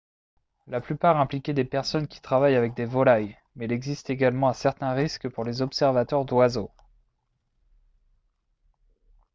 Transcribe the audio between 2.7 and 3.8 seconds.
des volailles mais il